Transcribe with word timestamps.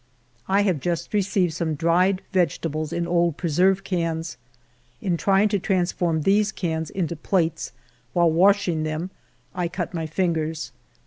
I 0.47 0.63
have 0.63 0.79
just 0.79 1.13
received 1.13 1.53
some 1.53 1.75
dried 1.75 2.23
vegetables 2.31 2.91
in 2.91 3.05
old 3.05 3.37
preserve 3.37 3.83
cans. 3.83 4.35
In 4.99 5.15
trying 5.15 5.47
to 5.49 5.59
transform 5.59 6.23
these 6.23 6.51
cans 6.51 6.89
into 6.89 7.15
plates, 7.15 7.71
while 8.13 8.31
washing 8.31 8.81
them, 8.81 9.11
I 9.53 9.67
cut 9.67 9.93
my 9.93 10.07
fingers. 10.07 10.71